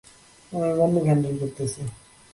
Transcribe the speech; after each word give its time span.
আমি 0.51 0.69
বন্দুক 0.79 1.03
হ্যান্ডেল 1.07 1.35
করতেছি। 1.41 1.81